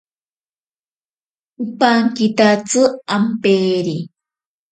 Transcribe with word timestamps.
Ipankitatsi 1.63 2.81
ampeere. 3.17 3.97